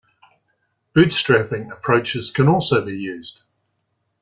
[0.95, 3.43] Bootstrapping approaches can also be used.